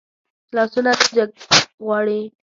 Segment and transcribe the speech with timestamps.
[0.55, 1.31] لاسونه نه جنګ
[1.85, 2.19] غواړي